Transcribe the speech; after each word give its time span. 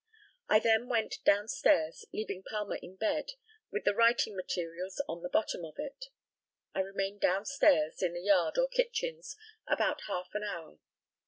I 0.49 0.57
then 0.57 0.89
went 0.89 1.19
down 1.25 1.47
stairs, 1.47 2.05
leaving 2.11 2.41
Palmer 2.41 2.77
in 2.81 2.95
bed, 2.95 3.33
with 3.69 3.83
the 3.83 3.93
writing 3.93 4.35
materials 4.35 4.99
on 5.07 5.21
the 5.21 5.29
bottom 5.29 5.63
of 5.63 5.75
it. 5.77 6.05
I 6.73 6.79
remained 6.79 7.19
downstairs, 7.21 8.01
in 8.01 8.13
the 8.15 8.23
yard 8.23 8.57
or 8.57 8.67
kitchen, 8.67 9.21
about 9.67 10.01
half 10.07 10.29
an 10.33 10.43
hour. 10.43 10.79